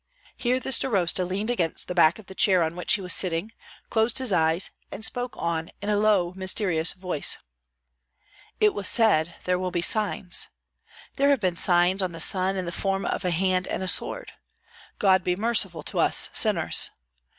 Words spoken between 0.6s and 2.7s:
starosta leaned against the back of the chair